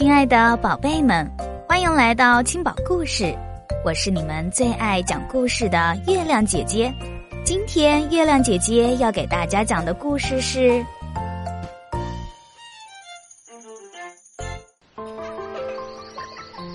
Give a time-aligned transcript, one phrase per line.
[0.00, 1.30] 亲爱的宝贝们，
[1.68, 3.36] 欢迎来到青宝故事，
[3.84, 6.90] 我是你们最爱讲故事的月亮姐姐。
[7.44, 10.82] 今天月亮姐姐要给大家讲的故事是：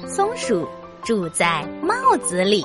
[0.08, 0.70] 松鼠
[1.04, 2.64] 住在帽子里。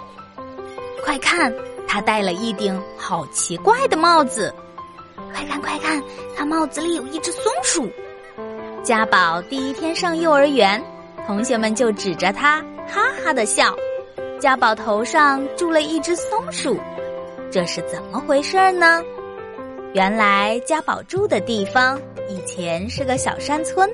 [1.03, 1.51] 快看，
[1.89, 4.55] 它戴了一顶好奇怪的帽子！
[5.33, 6.03] 快看快看，
[6.37, 7.89] 它帽子里有一只松鼠。
[8.83, 10.83] 家宝第一天上幼儿园，
[11.27, 13.75] 同学们就指着他哈哈的笑。
[14.41, 16.79] 家宝头上住了一只松鼠，
[17.51, 19.03] 这是怎么回事呢？
[19.93, 23.89] 原来家宝住的地方以前是个小山村，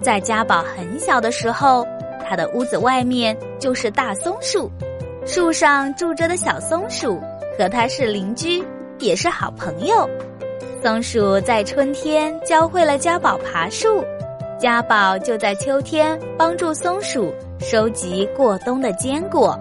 [0.00, 1.86] 在家宝很小的时候，
[2.26, 4.70] 他的屋子外面就是大松树，
[5.26, 7.20] 树上住着的小松鼠
[7.58, 8.64] 和他是邻居，
[8.98, 10.08] 也是好朋友。
[10.82, 14.04] 松鼠在春天教会了家宝爬树，
[14.58, 19.58] 家宝就在秋天帮助松鼠收集过冬的坚果。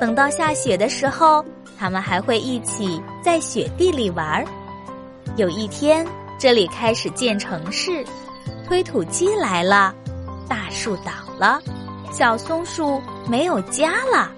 [0.00, 1.44] 等到下雪的时候，
[1.78, 4.44] 他们还会一起在雪地里玩儿。
[5.36, 6.06] 有一天，
[6.38, 8.04] 这里开始建城市，
[8.66, 9.94] 推土机来了，
[10.48, 11.60] 大树倒了，
[12.10, 14.30] 小松鼠没有家了。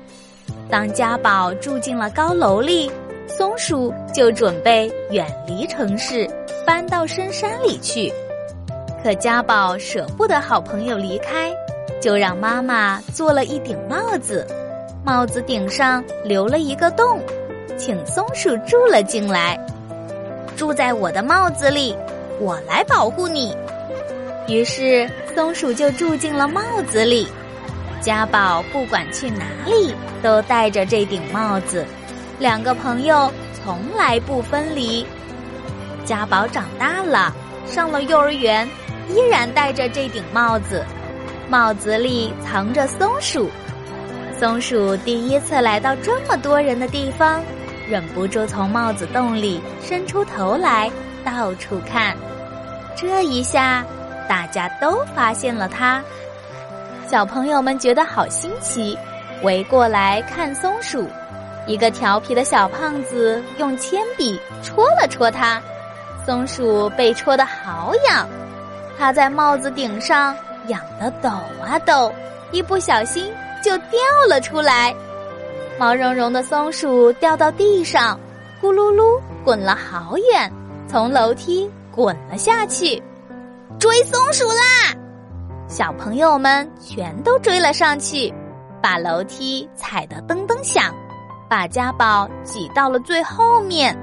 [0.68, 2.90] 当家宝住进了高楼里。
[3.28, 6.28] 松鼠就准备远离城市，
[6.66, 8.12] 搬到深山里去。
[9.02, 11.52] 可家宝舍不得好朋友离开，
[12.00, 14.46] 就让妈妈做了一顶帽子，
[15.04, 17.20] 帽子顶上留了一个洞，
[17.76, 19.58] 请松鼠住了进来。
[20.56, 21.96] 住在我的帽子里，
[22.38, 23.56] 我来保护你。
[24.46, 27.26] 于是松鼠就住进了帽子里。
[28.00, 31.84] 家宝不管去哪里，都戴着这顶帽子。
[32.38, 35.04] 两个朋友从来不分离。
[36.04, 37.34] 家宝长大了，
[37.66, 38.68] 上了幼儿园，
[39.14, 40.84] 依然戴着这顶帽子，
[41.48, 43.50] 帽子里藏着松鼠。
[44.38, 47.42] 松鼠第一次来到这么多人的地方，
[47.88, 50.90] 忍不住从帽子洞里伸出头来，
[51.24, 52.16] 到处看。
[52.96, 53.84] 这一下，
[54.28, 56.02] 大家都发现了它。
[57.06, 58.98] 小朋友们觉得好新奇，
[59.42, 61.06] 围过来看松鼠。
[61.66, 65.62] 一个调皮的小胖子用铅笔戳了戳它，
[66.24, 68.26] 松鼠被戳得好痒，
[68.98, 70.34] 它在帽子顶上
[70.68, 71.28] 痒得抖
[71.64, 72.12] 啊抖，
[72.50, 73.32] 一不小心
[73.62, 73.98] 就掉
[74.28, 74.94] 了出来，
[75.78, 78.18] 毛茸茸的松鼠掉到地上，
[78.60, 80.52] 咕噜噜滚了好远，
[80.86, 83.02] 从楼梯滚了下去，
[83.78, 84.94] 追松鼠啦！
[85.66, 88.32] 小朋友们全都追了上去，
[88.82, 90.94] 把楼梯踩得噔噔响。
[91.48, 93.94] 把家宝挤到了最后面，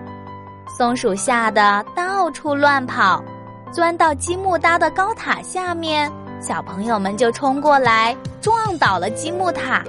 [0.78, 3.24] 松鼠吓得到处乱跑，
[3.72, 6.12] 钻到积木搭的高塔下面。
[6.42, 9.84] 小朋友们就冲过来，撞倒了积木塔，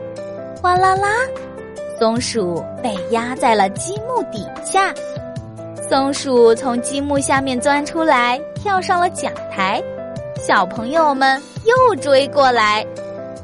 [0.60, 1.08] 哗啦啦，
[1.98, 4.92] 松鼠被压在了积木底下。
[5.88, 9.82] 松鼠从积木下面钻出来，跳上了讲台。
[10.36, 12.84] 小朋友们又追过来，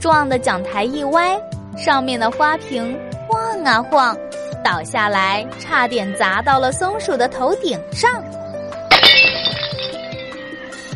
[0.01, 1.41] 撞的讲台一歪，
[1.77, 2.99] 上面的花瓶。
[3.29, 4.17] 晃啊晃，
[4.65, 8.23] 倒下来，差点砸到了松鼠的头顶上。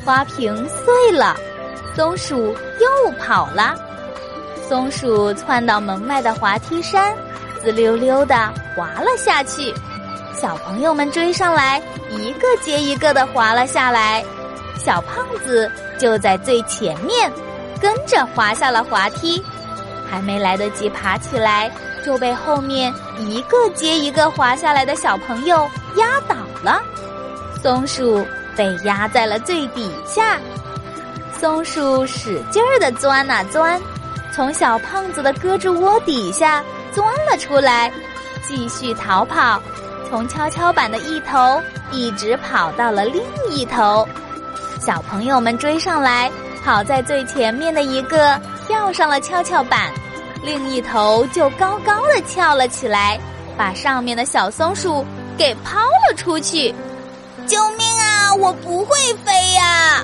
[0.05, 1.37] 花瓶碎了，
[1.95, 3.75] 松鼠又跑了。
[4.69, 7.15] 松鼠窜到门外的滑梯山，
[7.63, 8.35] 滋溜溜的
[8.75, 9.75] 滑了下去。
[10.35, 14.25] 小朋友们追上来，一个接一个的滑了下来。
[14.77, 17.31] 小胖子就在最前面，
[17.81, 19.45] 跟着滑下了滑梯，
[20.11, 21.71] 还没来得及爬起来。
[22.03, 26.81] 就被后面一个接一个滑下来的小朋友压倒了，
[27.63, 30.39] 松鼠被压在了最底下。
[31.39, 33.81] 松鼠使劲儿的钻啊钻，
[34.35, 36.63] 从小胖子的胳肢窝底下
[36.93, 37.91] 钻了出来，
[38.47, 39.61] 继续逃跑，
[40.09, 44.07] 从跷跷板的一头一直跑到了另一头。
[44.79, 46.31] 小朋友们追上来，
[46.65, 49.91] 跑在最前面的一个跳上了跷跷板。
[50.43, 53.21] 另一头就高高的翘了起来，
[53.59, 55.05] 把上面的小松鼠
[55.37, 56.75] 给抛了出去。
[57.47, 57.90] 救命！
[58.41, 60.03] 我不会飞呀！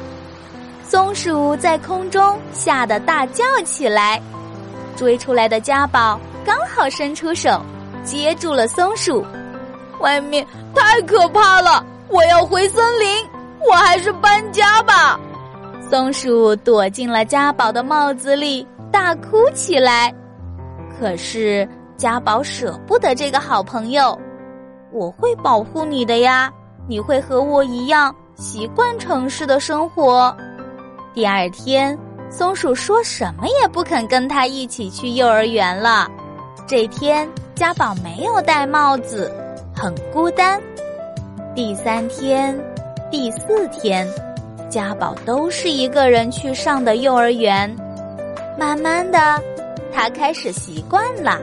[0.86, 4.20] 松鼠在空中吓得大叫起来。
[4.94, 7.60] 追出来的家宝刚好伸出手
[8.04, 9.24] 接住了松鼠。
[10.00, 13.08] 外面太可怕了，我要回森林，
[13.68, 15.18] 我还是搬家吧。
[15.90, 20.14] 松鼠躲进了家宝的帽子里，大哭起来。
[20.98, 21.66] 可是
[21.96, 24.18] 家宝舍不得这个好朋友，
[24.92, 26.52] 我会保护你的呀，
[26.86, 30.34] 你会和我一样习惯城市的生活。
[31.14, 31.98] 第二天，
[32.30, 36.06] 松鼠说什么也不肯跟他一起去幼儿园了。
[36.66, 39.32] 这天，家宝没有戴帽子，
[39.74, 40.60] 很孤单。
[41.54, 42.54] 第三天、
[43.10, 44.06] 第四天，
[44.68, 47.74] 家宝都是一个人去上的幼儿园。
[48.58, 49.18] 慢慢的，
[49.90, 51.40] 他开始习惯了。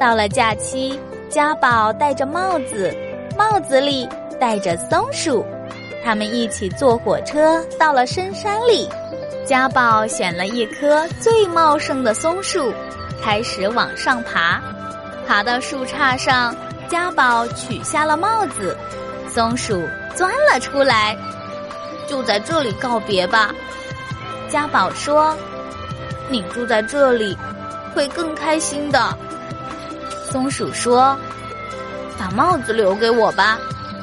[0.00, 0.98] 到了假期，
[1.28, 2.92] 家宝戴着帽子，
[3.38, 4.08] 帽子里
[4.40, 5.44] 戴着松鼠。
[6.04, 8.88] 他们一起坐火车到了深山里。
[9.46, 12.72] 家宝选了一棵最茂盛的松树，
[13.22, 14.60] 开始往上爬。
[15.26, 16.54] 爬到树杈上，
[16.88, 18.76] 家宝取下了帽子，
[19.28, 19.82] 松鼠
[20.14, 21.16] 钻了出来。
[22.08, 23.54] 就在这里告别吧，
[24.48, 25.36] 家宝说
[26.28, 27.36] ：“你住在这里，
[27.94, 29.16] 会更开心的。”
[30.30, 31.16] 松鼠说
[32.18, 33.58] ：“把帽子留给我吧，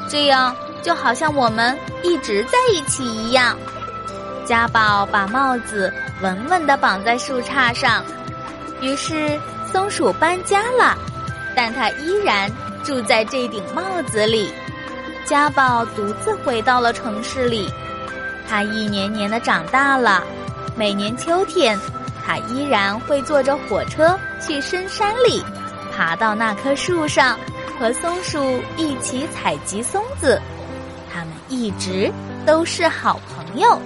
[0.10, 0.56] 这样
[0.88, 3.58] 就好像我们一直在一起一样。”
[4.48, 8.02] 家宝把帽子稳稳地绑在树杈上，
[8.80, 9.38] 于是
[9.70, 10.98] 松鼠搬家了，
[11.54, 12.50] 但它依然
[12.86, 14.50] 住在这顶帽子里。
[15.26, 17.70] 家宝独自回到了城市里，
[18.48, 20.24] 他一年年的长大了。
[20.78, 21.78] 每年秋天，
[22.26, 25.44] 他依然会坐着火车去深山里，
[25.94, 27.38] 爬到那棵树上，
[27.78, 30.42] 和松鼠一起采集松子。
[31.14, 32.12] 他们一直
[32.46, 33.80] 都是好朋友。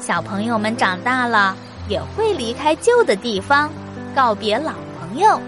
[0.00, 1.56] 小朋友们长大了，
[1.88, 3.70] 也会离开旧的地方，
[4.14, 5.40] 告别老朋友。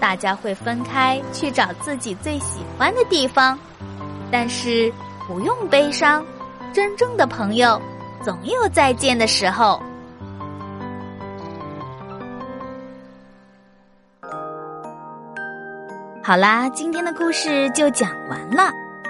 [0.00, 3.58] 大家会分开去找自己最喜欢的地方，
[4.30, 4.92] 但是
[5.26, 6.24] 不用悲伤，
[6.72, 7.80] 真正的朋友
[8.22, 9.82] 总有再见的时候。
[16.22, 18.70] 好啦，今天的故事就讲完了。